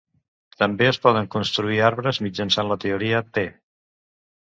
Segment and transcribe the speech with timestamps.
[0.61, 3.49] També es poden construir arbres mitjançant la teoria T.